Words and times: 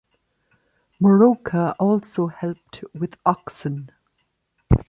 Moroka 0.99 1.75
also 1.77 2.25
helped 2.25 2.83
with 2.95 3.17
oxen. 3.23 3.91